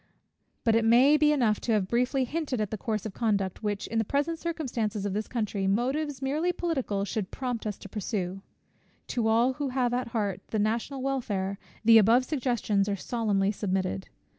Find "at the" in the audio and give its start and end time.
2.59-2.75